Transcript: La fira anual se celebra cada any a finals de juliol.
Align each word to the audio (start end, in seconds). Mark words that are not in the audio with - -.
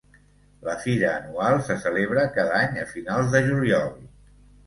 La 0.67 0.73
fira 0.85 1.11
anual 1.17 1.57
se 1.67 1.75
celebra 1.83 2.23
cada 2.37 2.55
any 2.61 2.81
a 2.85 2.87
finals 2.95 3.31
de 3.35 3.43
juliol. 3.51 3.93